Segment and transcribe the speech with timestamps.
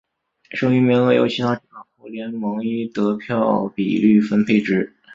[0.49, 4.95] 剩余名额由其他政党或联盟依得票比率分配之。